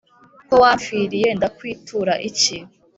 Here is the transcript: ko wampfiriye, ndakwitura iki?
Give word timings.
ko 0.47 0.53
wampfiriye, 0.61 1.29
ndakwitura 1.37 2.13
iki? 2.29 2.57